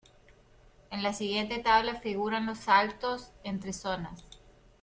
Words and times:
En 0.89 1.03
la 1.03 1.13
siguiente 1.13 1.59
tabla 1.59 1.93
figuran 1.93 2.47
los 2.47 2.57
saltos 2.57 3.29
entre 3.43 3.71
zonas. 3.71 4.25